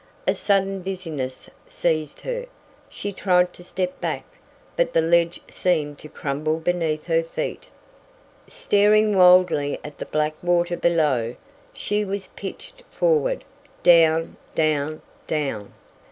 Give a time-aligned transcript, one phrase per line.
[0.27, 2.47] A sudden dizziness seized her.
[2.89, 4.25] She tried to step back,
[4.75, 7.67] but the ledge seemed to crumble beneath her feet!
[8.47, 11.35] Staring wildly at the black water below,
[11.71, 13.43] she was pitched forward
[13.83, 15.71] down, down, down!